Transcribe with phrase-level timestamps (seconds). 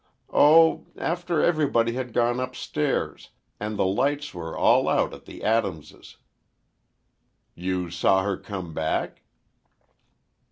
[0.33, 6.17] "Oh—after everybody had gone upstairs and the lights were all out at the Adamses."
[7.53, 9.21] "You saw her come back?"